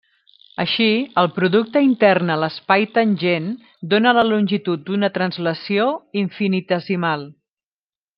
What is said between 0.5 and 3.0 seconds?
Així, el producte intern a l'espai